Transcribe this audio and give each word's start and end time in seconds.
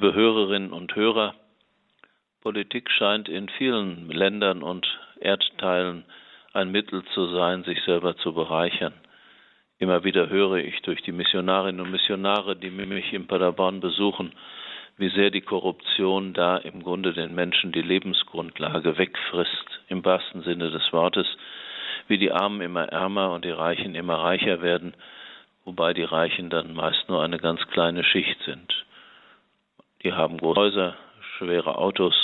Liebe 0.00 0.14
Hörerinnen 0.14 0.72
und 0.72 0.94
Hörer, 0.94 1.34
Politik 2.40 2.88
scheint 2.88 3.28
in 3.28 3.48
vielen 3.48 4.08
Ländern 4.08 4.62
und 4.62 4.86
Erdteilen 5.18 6.04
ein 6.52 6.70
Mittel 6.70 7.02
zu 7.14 7.26
sein, 7.34 7.64
sich 7.64 7.82
selber 7.82 8.16
zu 8.16 8.32
bereichern. 8.32 8.94
Immer 9.80 10.04
wieder 10.04 10.28
höre 10.28 10.58
ich 10.58 10.80
durch 10.82 11.02
die 11.02 11.10
Missionarinnen 11.10 11.80
und 11.80 11.90
Missionare, 11.90 12.54
die 12.54 12.70
mich 12.70 13.12
in 13.12 13.26
Paderborn 13.26 13.80
besuchen, 13.80 14.34
wie 14.98 15.08
sehr 15.08 15.30
die 15.30 15.40
Korruption 15.40 16.32
da 16.32 16.58
im 16.58 16.84
Grunde 16.84 17.12
den 17.12 17.34
Menschen 17.34 17.72
die 17.72 17.82
Lebensgrundlage 17.82 18.98
wegfrisst, 18.98 19.80
im 19.88 20.04
wahrsten 20.04 20.42
Sinne 20.42 20.70
des 20.70 20.92
Wortes, 20.92 21.26
wie 22.06 22.18
die 22.18 22.30
Armen 22.30 22.60
immer 22.60 22.84
ärmer 22.84 23.32
und 23.32 23.44
die 23.44 23.50
Reichen 23.50 23.96
immer 23.96 24.20
reicher 24.20 24.62
werden, 24.62 24.94
wobei 25.64 25.92
die 25.92 26.04
Reichen 26.04 26.50
dann 26.50 26.72
meist 26.72 27.08
nur 27.08 27.20
eine 27.20 27.38
ganz 27.38 27.66
kleine 27.72 28.04
Schicht 28.04 28.40
sind. 28.44 28.77
Die 30.04 30.12
haben 30.12 30.38
große 30.38 30.60
Häuser, 30.60 30.96
schwere 31.38 31.76
Autos, 31.76 32.14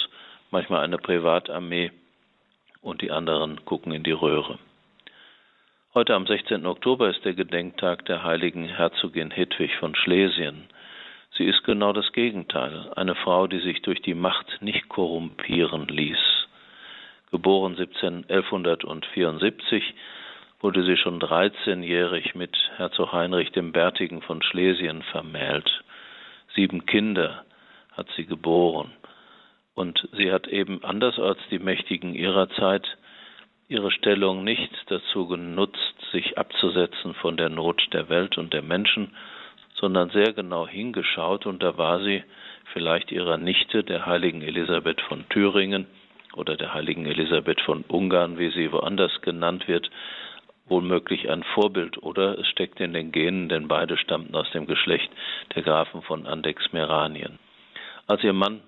manchmal 0.52 0.84
eine 0.84 0.96
Privatarmee 0.96 1.90
und 2.82 3.02
die 3.02 3.10
anderen 3.10 3.64
gucken 3.64 3.92
in 3.92 4.04
die 4.04 4.12
Röhre. 4.12 4.60
Heute 5.92 6.14
am 6.14 6.24
16. 6.24 6.66
Oktober 6.66 7.10
ist 7.10 7.24
der 7.24 7.34
Gedenktag 7.34 8.04
der 8.04 8.22
heiligen 8.22 8.68
Herzogin 8.68 9.32
Hedwig 9.32 9.74
von 9.78 9.96
Schlesien. 9.96 10.68
Sie 11.36 11.44
ist 11.46 11.64
genau 11.64 11.92
das 11.92 12.12
Gegenteil, 12.12 12.92
eine 12.94 13.16
Frau, 13.16 13.48
die 13.48 13.58
sich 13.58 13.82
durch 13.82 14.00
die 14.02 14.14
Macht 14.14 14.62
nicht 14.62 14.88
korrumpieren 14.88 15.88
ließ. 15.88 16.46
Geboren 17.32 17.74
17, 17.74 18.27
1174 18.28 19.94
wurde 20.60 20.84
sie 20.84 20.96
schon 20.96 21.18
13-jährig 21.18 22.36
mit 22.36 22.56
Herzog 22.77 23.12
Heinrich 23.12 23.50
dem 23.50 23.72
Bärtigen 23.72 24.22
von 24.22 24.42
Schlesien 24.42 25.02
vermählt. 25.02 25.82
Sieben 26.54 26.86
Kinder 26.86 27.44
hat 27.96 28.08
sie 28.16 28.26
geboren. 28.26 28.92
Und 29.74 30.08
sie 30.16 30.30
hat 30.30 30.46
eben 30.46 30.84
anders 30.84 31.19
als 31.19 31.38
die 31.50 31.58
Mächtigen 31.58 32.14
ihrer 32.14 32.48
Zeit 32.50 32.86
ihre 33.69 33.91
Stellung 33.91 34.44
nicht 34.44 34.70
dazu 34.86 35.27
genutzt, 35.27 35.94
sich 36.12 36.38
abzusetzen 36.38 37.14
von 37.14 37.36
der 37.36 37.48
Not 37.48 37.82
der 37.92 38.08
Welt 38.08 38.36
und 38.36 38.52
der 38.52 38.62
Menschen, 38.62 39.16
sondern 39.74 40.10
sehr 40.10 40.32
genau 40.32 40.69
hingeschaut 40.69 41.46
und 41.46 41.62
da 41.62 41.77
war 41.78 42.00
sie 42.00 42.22
vielleicht 42.72 43.10
ihrer 43.10 43.38
Nichte, 43.38 43.82
der 43.82 44.06
heiligen 44.06 44.42
Elisabeth 44.42 45.00
von 45.02 45.28
Thüringen 45.28 45.86
oder 46.36 46.56
der 46.56 46.74
heiligen 46.74 47.06
Elisabeth 47.06 47.60
von 47.62 47.84
Ungarn, 47.88 48.38
wie 48.38 48.50
sie 48.50 48.70
woanders 48.70 49.22
genannt 49.22 49.66
wird, 49.66 49.91
wohlmöglich 50.66 51.30
ein 51.30 51.42
Vorbild 51.42 52.02
oder 52.02 52.38
es 52.38 52.47
steckt 52.48 52.80
in 52.80 52.92
den 52.92 53.12
Genen, 53.12 53.48
denn 53.48 53.69
beide 53.69 53.97
stammten 53.97 54.34
aus 54.34 54.50
dem 54.52 54.66
Geschlecht 54.66 55.10
der 55.54 55.62
Grafen 55.62 56.02
von 56.02 56.26
Andex-Meranien. 56.26 57.38
Als 58.06 58.22
ihr 58.22 58.34
Mann 58.34 58.60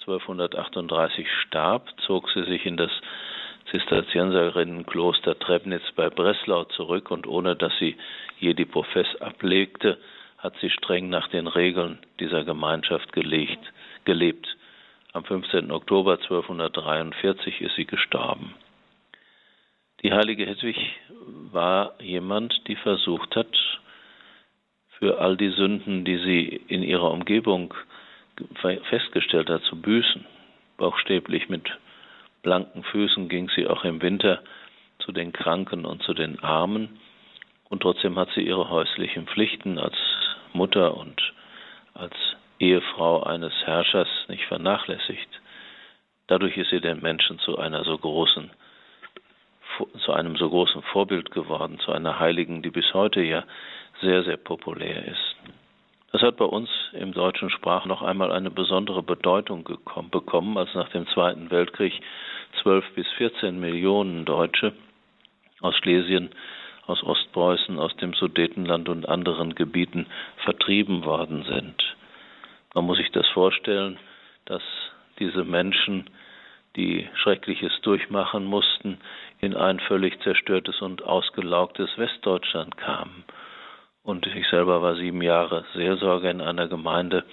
1238 0.00 1.26
starb, 1.46 1.88
zog 2.06 2.28
sie 2.30 2.44
sich 2.44 2.66
in 2.66 2.76
das 2.76 2.90
Zisterzienserinnenkloster 3.70 5.38
Trebnitz 5.38 5.84
bei 5.94 6.10
Breslau 6.10 6.64
zurück 6.64 7.10
und 7.10 7.26
ohne 7.26 7.54
dass 7.54 7.72
sie 7.78 7.96
je 8.40 8.54
die 8.54 8.64
Profess 8.64 9.06
ablegte, 9.20 9.98
hat 10.38 10.54
sie 10.60 10.70
streng 10.70 11.08
nach 11.08 11.28
den 11.28 11.46
Regeln 11.46 11.98
dieser 12.18 12.44
Gemeinschaft 12.44 13.12
gelegt, 13.12 13.60
gelebt. 14.04 14.46
Am 15.12 15.24
15. 15.24 15.70
Oktober 15.70 16.14
1243 16.14 17.60
ist 17.60 17.76
sie 17.76 17.86
gestorben. 17.86 18.54
Die 20.02 20.12
heilige 20.12 20.44
Hedwig 20.44 20.76
war 21.52 21.94
jemand, 22.00 22.66
die 22.66 22.76
versucht 22.76 23.34
hat, 23.34 23.56
für 24.98 25.18
all 25.20 25.36
die 25.36 25.50
Sünden, 25.50 26.04
die 26.04 26.18
sie 26.18 26.60
in 26.68 26.82
ihrer 26.82 27.10
Umgebung 27.10 27.74
festgestellt 28.88 29.48
hat, 29.48 29.62
zu 29.62 29.80
büßen. 29.80 30.24
Bauchstäblich 30.76 31.48
mit 31.48 31.64
blanken 32.42 32.82
Füßen 32.84 33.28
ging 33.28 33.50
sie 33.54 33.66
auch 33.66 33.84
im 33.84 34.02
Winter 34.02 34.42
zu 34.98 35.12
den 35.12 35.32
Kranken 35.32 35.84
und 35.84 36.02
zu 36.02 36.14
den 36.14 36.38
Armen. 36.40 37.00
Und 37.68 37.82
trotzdem 37.82 38.18
hat 38.18 38.28
sie 38.34 38.42
ihre 38.42 38.70
häuslichen 38.70 39.26
Pflichten 39.26 39.78
als 39.78 39.96
Mutter 40.52 40.96
und 40.96 41.20
als 41.94 42.14
Ehefrau 42.58 43.22
eines 43.22 43.52
Herrschers 43.64 44.08
nicht 44.28 44.44
vernachlässigt. 44.44 45.28
Dadurch 46.28 46.56
ist 46.56 46.70
sie 46.70 46.80
den 46.80 47.00
Menschen 47.00 47.38
zu 47.38 47.58
einer 47.58 47.84
so 47.84 47.96
großen 47.98 48.50
zu 50.04 50.12
einem 50.12 50.36
so 50.36 50.48
großen 50.48 50.82
Vorbild 50.82 51.30
geworden, 51.30 51.78
zu 51.80 51.92
einer 51.92 52.18
Heiligen, 52.18 52.62
die 52.62 52.70
bis 52.70 52.94
heute 52.94 53.20
ja 53.20 53.44
sehr, 54.00 54.24
sehr 54.24 54.36
populär 54.36 55.04
ist. 55.04 55.36
Das 56.12 56.22
hat 56.22 56.36
bei 56.36 56.44
uns 56.44 56.70
im 56.96 57.12
deutschen 57.12 57.50
Sprach 57.50 57.86
noch 57.86 58.02
einmal 58.02 58.32
eine 58.32 58.50
besondere 58.50 59.02
Bedeutung 59.02 59.64
gekommen, 59.64 60.10
bekommen, 60.10 60.56
als 60.58 60.74
nach 60.74 60.88
dem 60.90 61.06
Zweiten 61.08 61.50
Weltkrieg 61.50 61.92
12 62.62 62.84
bis 62.94 63.06
14 63.18 63.58
Millionen 63.58 64.24
Deutsche 64.24 64.72
aus 65.60 65.76
Schlesien, 65.76 66.30
aus 66.86 67.02
Ostpreußen, 67.02 67.78
aus 67.78 67.96
dem 67.96 68.14
Sudetenland 68.14 68.88
und 68.88 69.08
anderen 69.08 69.54
Gebieten 69.54 70.06
vertrieben 70.44 71.04
worden 71.04 71.44
sind. 71.44 71.96
Man 72.74 72.84
muss 72.84 72.98
sich 72.98 73.10
das 73.12 73.26
vorstellen, 73.28 73.98
dass 74.44 74.62
diese 75.18 75.44
Menschen, 75.44 76.10
die 76.76 77.08
Schreckliches 77.14 77.72
durchmachen 77.82 78.44
mussten, 78.44 78.98
in 79.40 79.56
ein 79.56 79.80
völlig 79.80 80.20
zerstörtes 80.22 80.82
und 80.82 81.02
ausgelaugtes 81.02 81.96
Westdeutschland 81.96 82.76
kamen 82.76 83.24
und 84.06 84.24
ich 84.24 84.46
selber 84.48 84.82
war 84.82 84.94
sieben 84.94 85.20
Jahre 85.20 85.64
Seelsorger 85.74 86.30
in 86.30 86.40
einer 86.40 86.68
Gemeinde, 86.68 87.24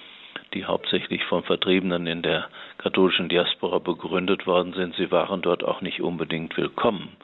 die 0.54 0.64
hauptsächlich 0.64 1.24
von 1.24 1.44
Vertriebenen 1.44 2.08
in 2.08 2.20
der 2.20 2.48
katholischen 2.78 3.28
Diaspora 3.28 3.78
begründet 3.78 4.46
worden 4.48 4.72
sind. 4.74 4.96
Sie 4.96 5.12
waren 5.12 5.40
dort 5.40 5.62
auch 5.62 5.80
nicht 5.82 6.02
unbedingt 6.02 6.56
willkommen. 6.56 7.16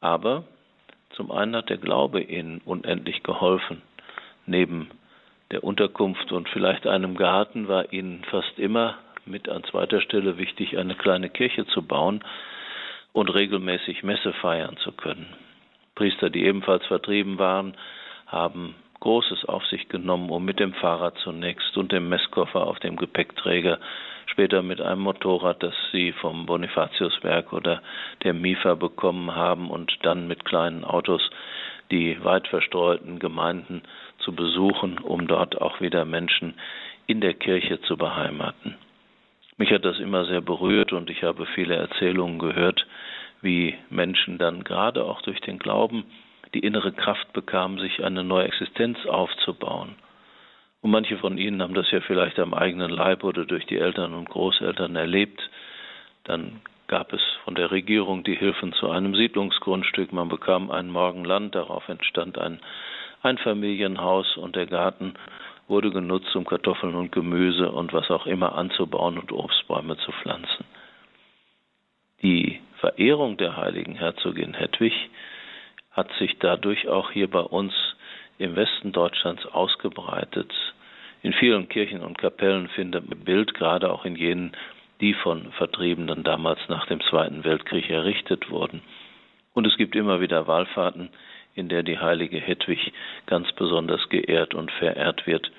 Aber 0.00 0.44
zum 1.10 1.32
einen 1.32 1.56
hat 1.56 1.70
der 1.70 1.78
Glaube 1.78 2.22
ihnen 2.22 2.60
unendlich 2.64 3.24
geholfen. 3.24 3.82
Neben 4.46 4.90
der 5.50 5.64
Unterkunft 5.64 6.30
und 6.30 6.48
vielleicht 6.48 6.86
einem 6.86 7.16
Garten 7.16 7.66
war 7.66 7.92
ihnen 7.92 8.22
fast 8.30 8.58
immer 8.60 8.96
mit 9.26 9.48
an 9.48 9.64
zweiter 9.64 10.00
Stelle 10.00 10.38
wichtig, 10.38 10.78
eine 10.78 10.94
kleine 10.94 11.30
Kirche 11.30 11.66
zu 11.66 11.82
bauen 11.82 12.22
und 13.12 13.28
regelmäßig 13.28 14.04
Messe 14.04 14.32
feiern 14.34 14.76
zu 14.78 14.92
können. 14.92 15.26
Priester, 15.96 16.30
die 16.30 16.44
ebenfalls 16.44 16.86
vertrieben 16.86 17.38
waren, 17.38 17.74
haben 18.32 18.74
Großes 19.00 19.44
auf 19.46 19.64
sich 19.66 19.88
genommen, 19.88 20.30
um 20.30 20.44
mit 20.44 20.60
dem 20.60 20.74
Fahrrad 20.74 21.18
zunächst 21.18 21.76
und 21.76 21.92
dem 21.92 22.08
Messkoffer 22.08 22.66
auf 22.66 22.78
dem 22.78 22.96
Gepäckträger, 22.96 23.78
später 24.26 24.62
mit 24.62 24.80
einem 24.80 25.02
Motorrad, 25.02 25.62
das 25.62 25.74
sie 25.90 26.12
vom 26.12 26.46
Bonifatiuswerk 26.46 27.52
oder 27.52 27.82
der 28.22 28.32
MIFA 28.32 28.74
bekommen 28.74 29.34
haben 29.34 29.70
und 29.70 29.92
dann 30.02 30.28
mit 30.28 30.44
kleinen 30.44 30.84
Autos 30.84 31.20
die 31.90 32.22
weit 32.24 32.48
verstreuten 32.48 33.18
Gemeinden 33.18 33.82
zu 34.20 34.34
besuchen, 34.34 34.98
um 34.98 35.26
dort 35.26 35.60
auch 35.60 35.80
wieder 35.80 36.04
Menschen 36.04 36.54
in 37.06 37.20
der 37.20 37.34
Kirche 37.34 37.80
zu 37.82 37.96
beheimaten. 37.96 38.76
Mich 39.58 39.70
hat 39.70 39.84
das 39.84 39.98
immer 39.98 40.24
sehr 40.24 40.40
berührt 40.40 40.92
und 40.92 41.10
ich 41.10 41.22
habe 41.22 41.44
viele 41.54 41.74
Erzählungen 41.74 42.38
gehört, 42.38 42.86
wie 43.42 43.74
Menschen 43.90 44.38
dann 44.38 44.64
gerade 44.64 45.04
auch 45.04 45.20
durch 45.22 45.40
den 45.40 45.58
Glauben 45.58 46.04
die 46.54 46.60
innere 46.60 46.92
Kraft 46.92 47.32
bekamen, 47.32 47.78
sich 47.78 48.04
eine 48.04 48.24
neue 48.24 48.46
Existenz 48.46 48.98
aufzubauen. 49.06 49.96
Und 50.82 50.90
manche 50.90 51.16
von 51.18 51.38
Ihnen 51.38 51.62
haben 51.62 51.74
das 51.74 51.90
ja 51.90 52.00
vielleicht 52.00 52.38
am 52.38 52.54
eigenen 52.54 52.90
Leib 52.90 53.24
oder 53.24 53.44
durch 53.44 53.64
die 53.66 53.78
Eltern 53.78 54.14
und 54.14 54.28
Großeltern 54.28 54.96
erlebt. 54.96 55.40
Dann 56.24 56.60
gab 56.88 57.12
es 57.12 57.22
von 57.44 57.54
der 57.54 57.70
Regierung 57.70 58.24
die 58.24 58.34
Hilfen 58.34 58.72
zu 58.74 58.90
einem 58.90 59.14
Siedlungsgrundstück. 59.14 60.12
Man 60.12 60.28
bekam 60.28 60.70
einen 60.70 60.90
Morgen 60.90 61.24
Land, 61.24 61.54
darauf 61.54 61.88
entstand 61.88 62.36
ein 62.36 62.60
Einfamilienhaus 63.22 64.36
und 64.36 64.56
der 64.56 64.66
Garten 64.66 65.14
wurde 65.68 65.90
genutzt, 65.90 66.34
um 66.34 66.44
Kartoffeln 66.44 66.96
und 66.96 67.12
Gemüse 67.12 67.70
und 67.70 67.92
was 67.92 68.10
auch 68.10 68.26
immer 68.26 68.56
anzubauen 68.56 69.18
und 69.18 69.32
Obstbäume 69.32 69.96
zu 69.98 70.10
pflanzen. 70.12 70.64
Die 72.22 72.60
Verehrung 72.78 73.36
der 73.36 73.56
heiligen 73.56 73.94
Herzogin 73.94 74.54
Hedwig 74.54 74.92
hat 75.92 76.10
sich 76.18 76.38
dadurch 76.38 76.88
auch 76.88 77.10
hier 77.10 77.30
bei 77.30 77.40
uns 77.40 77.72
im 78.38 78.56
Westen 78.56 78.92
Deutschlands 78.92 79.46
ausgebreitet. 79.46 80.52
In 81.22 81.32
vielen 81.32 81.68
Kirchen 81.68 82.02
und 82.02 82.18
Kapellen 82.18 82.68
findet 82.68 83.08
man 83.08 83.20
Bild, 83.20 83.54
gerade 83.54 83.92
auch 83.92 84.04
in 84.04 84.16
jenen, 84.16 84.52
die 85.00 85.14
von 85.14 85.52
Vertriebenen 85.52 86.24
damals 86.24 86.60
nach 86.68 86.86
dem 86.86 87.00
Zweiten 87.02 87.44
Weltkrieg 87.44 87.88
errichtet 87.90 88.50
wurden. 88.50 88.82
Und 89.54 89.66
es 89.66 89.76
gibt 89.76 89.94
immer 89.94 90.20
wieder 90.20 90.46
Wallfahrten, 90.46 91.10
in 91.54 91.68
der 91.68 91.82
die 91.82 91.98
heilige 91.98 92.38
Hedwig 92.38 92.92
ganz 93.26 93.52
besonders 93.52 94.08
geehrt 94.08 94.54
und 94.54 94.70
verehrt 94.72 95.26
wird. 95.26 95.50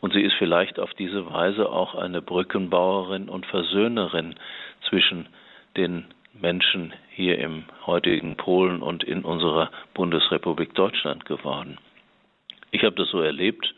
Und 0.00 0.12
sie 0.12 0.22
ist 0.22 0.34
vielleicht 0.34 0.80
auf 0.80 0.92
diese 0.94 1.30
Weise 1.30 1.68
auch 1.68 1.94
eine 1.94 2.22
Brückenbauerin 2.22 3.28
und 3.28 3.46
Versöhnerin 3.46 4.34
zwischen 4.88 5.28
den 5.76 6.06
Menschen 6.34 6.92
hier 7.10 7.38
im 7.38 7.64
heutigen 7.86 8.36
Polen 8.36 8.82
und 8.82 9.04
in 9.04 9.24
unserer 9.24 9.70
Bundesrepublik 9.94 10.74
Deutschland 10.74 11.24
geworden. 11.24 11.78
Ich 12.70 12.84
habe 12.84 12.96
das 12.96 13.10
so 13.10 13.20
erlebt, 13.20 13.74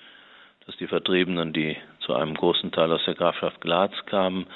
dass 0.67 0.77
die 0.77 0.87
Vertriebenen, 0.87 1.53
die 1.53 1.77
zu 2.01 2.15
einem 2.15 2.35
großen 2.35 2.73
Teil 2.73 2.93
aus 2.93 3.05
der 3.05 3.15
Grafschaft 3.15 3.61
Glatz 3.61 3.95
kamen, 4.07 4.47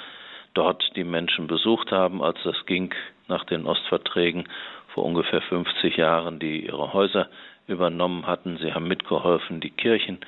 dort 0.53 0.95
die 0.95 1.03
Menschen 1.03 1.47
besucht 1.47 1.91
haben, 1.91 2.23
als 2.23 2.37
das 2.43 2.65
ging 2.65 2.93
nach 3.27 3.43
den 3.45 3.65
Ostverträgen 3.65 4.47
vor 4.93 5.05
ungefähr 5.05 5.41
50 5.41 5.97
Jahren, 5.97 6.39
die 6.39 6.65
ihre 6.65 6.93
Häuser 6.93 7.29
übernommen 7.67 8.25
hatten. 8.25 8.57
Sie 8.57 8.73
haben 8.73 8.87
mitgeholfen, 8.87 9.59
die 9.59 9.69
Kirchen 9.69 10.19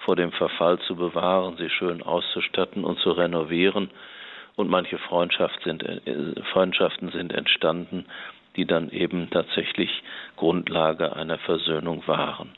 vor 0.00 0.16
dem 0.16 0.32
Verfall 0.32 0.78
zu 0.80 0.96
bewahren, 0.96 1.56
sie 1.56 1.70
schön 1.70 2.02
auszustatten 2.02 2.84
und 2.84 2.98
zu 2.98 3.12
renovieren. 3.12 3.90
Und 4.60 4.68
manche 4.68 4.98
Freundschaft 4.98 5.62
sind, 5.64 5.82
äh, 5.82 6.34
Freundschaften 6.52 7.10
sind 7.12 7.32
entstanden, 7.32 8.04
die 8.56 8.66
dann 8.66 8.90
eben 8.90 9.30
tatsächlich 9.30 9.90
Grundlage 10.36 11.16
einer 11.16 11.38
Versöhnung 11.38 12.02
waren. 12.06 12.50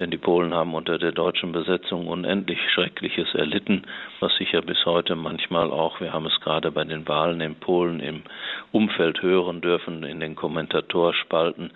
Denn 0.00 0.10
die 0.10 0.18
Polen 0.18 0.52
haben 0.52 0.74
unter 0.74 0.98
der 0.98 1.12
deutschen 1.12 1.52
Besetzung 1.52 2.08
unendlich 2.08 2.58
Schreckliches 2.72 3.32
erlitten, 3.34 3.84
was 4.18 4.34
sicher 4.38 4.60
bis 4.60 4.84
heute 4.86 5.14
manchmal 5.14 5.70
auch, 5.70 6.00
wir 6.00 6.12
haben 6.12 6.26
es 6.26 6.40
gerade 6.40 6.72
bei 6.72 6.82
den 6.82 7.06
Wahlen 7.06 7.40
in 7.40 7.54
Polen 7.54 8.00
im 8.00 8.24
Umfeld 8.72 9.22
hören 9.22 9.60
dürfen, 9.60 10.02
in 10.02 10.18
den 10.18 10.34
Kommentatorspalten, 10.34 11.70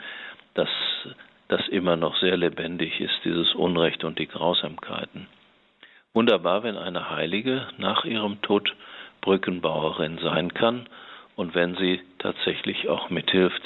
dass 0.54 0.70
das 1.46 1.68
immer 1.68 1.94
noch 1.94 2.16
sehr 2.16 2.36
lebendig 2.36 3.00
ist, 3.00 3.20
dieses 3.24 3.54
Unrecht 3.54 4.02
und 4.02 4.18
die 4.18 4.26
Grausamkeiten. 4.26 5.28
Wunderbar, 6.12 6.64
wenn 6.64 6.76
eine 6.76 7.10
Heilige 7.10 7.68
nach 7.78 8.04
ihrem 8.04 8.42
Tod 8.42 8.74
Brückenbauerin 9.24 10.18
sein 10.18 10.52
kann 10.52 10.86
und 11.34 11.54
wenn 11.54 11.76
sie 11.76 12.00
tatsächlich 12.18 12.90
auch 12.90 13.08
mithilft, 13.08 13.62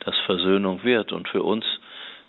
dass 0.00 0.18
Versöhnung 0.20 0.84
wird. 0.84 1.12
Und 1.12 1.28
für 1.28 1.42
uns 1.42 1.66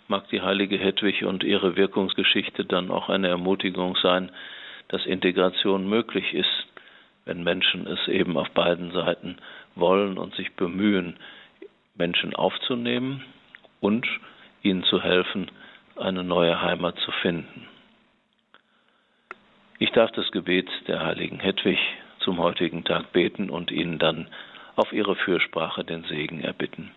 mag 0.06 0.28
die 0.28 0.42
heilige 0.42 0.76
Hedwig 0.76 1.24
und 1.24 1.42
ihre 1.44 1.76
Wirkungsgeschichte 1.76 2.66
dann 2.66 2.90
auch 2.90 3.08
eine 3.08 3.28
Ermutigung 3.28 3.96
sein, 3.96 4.30
dass 4.88 5.06
Integration 5.06 5.88
möglich 5.88 6.34
ist, 6.34 6.66
wenn 7.24 7.42
Menschen 7.42 7.86
es 7.86 8.06
eben 8.06 8.36
auf 8.36 8.50
beiden 8.50 8.92
Seiten 8.92 9.38
wollen 9.76 10.18
und 10.18 10.34
sich 10.34 10.52
bemühen, 10.52 11.16
Menschen 11.94 12.36
aufzunehmen 12.36 13.24
und 13.80 14.06
ihnen 14.62 14.84
zu 14.84 15.02
helfen, 15.02 15.50
eine 15.96 16.22
neue 16.22 16.60
Heimat 16.60 16.98
zu 16.98 17.10
finden. 17.22 17.66
Ich 19.78 19.90
darf 19.92 20.12
das 20.12 20.30
Gebet 20.32 20.68
der 20.86 21.04
heiligen 21.04 21.40
Hedwig 21.40 21.78
zum 22.24 22.38
heutigen 22.38 22.84
Tag 22.84 23.12
beten 23.12 23.50
und 23.50 23.70
Ihnen 23.70 23.98
dann 23.98 24.28
auf 24.76 24.92
Ihre 24.92 25.14
Fürsprache 25.14 25.84
den 25.84 26.04
Segen 26.04 26.40
erbitten. 26.40 26.90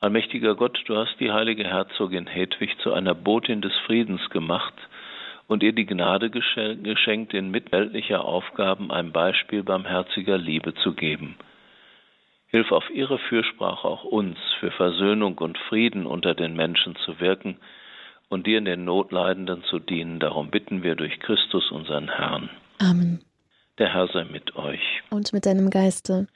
Allmächtiger 0.00 0.54
Gott, 0.54 0.82
du 0.86 0.96
hast 0.96 1.18
die 1.18 1.32
heilige 1.32 1.64
Herzogin 1.64 2.26
Hedwig 2.26 2.76
zu 2.82 2.92
einer 2.92 3.14
Botin 3.14 3.60
des 3.60 3.76
Friedens 3.86 4.30
gemacht 4.30 4.74
und 5.46 5.62
ihr 5.62 5.72
die 5.72 5.86
Gnade 5.86 6.30
geschenkt, 6.30 7.34
in 7.34 7.50
mitweltlicher 7.50 8.24
Aufgaben 8.24 8.92
ein 8.92 9.12
Beispiel 9.12 9.62
barmherziger 9.62 10.38
Liebe 10.38 10.74
zu 10.74 10.92
geben– 10.92 11.36
Hilf 12.50 12.72
auf 12.72 12.90
ihre 12.90 13.18
Fürsprache 13.18 13.86
auch 13.86 14.02
uns, 14.02 14.36
für 14.58 14.72
Versöhnung 14.72 15.38
und 15.38 15.56
Frieden 15.68 16.04
unter 16.04 16.34
den 16.34 16.54
Menschen 16.54 16.96
zu 16.96 17.20
wirken 17.20 17.58
und 18.28 18.46
dir 18.46 18.58
in 18.58 18.64
den 18.64 18.84
Notleidenden 18.84 19.62
zu 19.64 19.78
dienen. 19.78 20.18
Darum 20.18 20.50
bitten 20.50 20.82
wir 20.82 20.96
durch 20.96 21.20
Christus, 21.20 21.70
unseren 21.70 22.08
Herrn. 22.08 22.50
Amen. 22.80 23.20
Der 23.80 23.92
Herr 23.92 24.06
sei 24.12 24.24
mit 24.24 24.54
euch. 24.54 25.02
Und 25.10 25.32
mit 25.32 25.46
deinem 25.46 25.70
Geiste. 25.70 26.28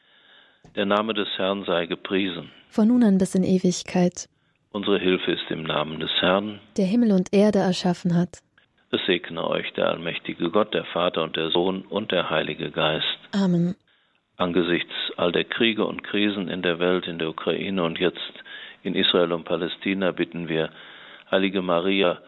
Der 0.74 0.86
Name 0.86 1.14
des 1.14 1.28
Herrn 1.36 1.64
sei 1.64 1.86
gepriesen. 1.86 2.50
Von 2.68 2.88
nun 2.88 3.04
an 3.04 3.18
bis 3.18 3.36
in 3.36 3.44
Ewigkeit. 3.44 4.28
Unsere 4.72 4.98
Hilfe 4.98 5.30
ist 5.30 5.48
im 5.50 5.62
Namen 5.62 6.00
des 6.00 6.10
Herrn, 6.20 6.58
der 6.76 6.86
Himmel 6.86 7.12
und 7.12 7.32
Erde 7.32 7.60
erschaffen 7.60 8.16
hat. 8.16 8.40
Es 8.90 9.00
segne 9.06 9.46
euch 9.46 9.72
der 9.74 9.86
allmächtige 9.90 10.50
Gott, 10.50 10.74
der 10.74 10.84
Vater 10.86 11.22
und 11.22 11.36
der 11.36 11.50
Sohn 11.50 11.82
und 11.82 12.10
der 12.10 12.28
Heilige 12.30 12.72
Geist. 12.72 13.18
Amen 13.30 13.76
angesichts 14.36 14.92
all 15.16 15.32
der 15.32 15.44
Kriege 15.44 15.84
und 15.84 16.02
Krisen 16.02 16.48
in 16.48 16.62
der 16.62 16.78
Welt, 16.78 17.06
in 17.06 17.18
der 17.18 17.28
Ukraine 17.28 17.82
und 17.84 17.98
jetzt 17.98 18.32
in 18.82 18.94
Israel 18.94 19.32
und 19.32 19.44
Palästina 19.44 20.12
bitten 20.12 20.48
wir, 20.48 20.70
Heilige 21.30 21.62
Maria, 21.62 22.20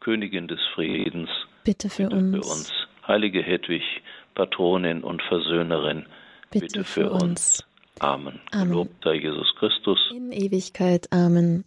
Königin 0.00 0.48
des 0.48 0.60
Friedens, 0.74 1.30
bitte 1.64 1.88
für, 1.88 2.04
bitte 2.04 2.16
uns. 2.16 2.30
für 2.30 2.52
uns. 2.52 2.72
Heilige 3.06 3.42
Hedwig, 3.42 3.82
Patronin 4.34 5.02
und 5.02 5.22
Versöhnerin, 5.22 6.06
bitte, 6.50 6.66
bitte 6.66 6.84
für, 6.84 7.10
uns. 7.10 7.22
uns. 7.22 7.64
Amen. 8.00 8.40
Amen. 8.52 8.68
Gelobt 8.70 9.04
sei 9.04 9.14
Jesus 9.14 9.54
Christus. 9.58 9.98
In 10.14 10.32
Ewigkeit. 10.32 11.06
Amen. 11.12 11.64